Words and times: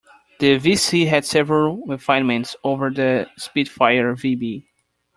The 0.39 0.57
Vc 0.57 1.07
had 1.07 1.25
several 1.25 1.85
refinements 1.85 2.55
over 2.63 2.89
the 2.89 3.29
Spitfire 3.37 4.15
Vb. 4.15 4.63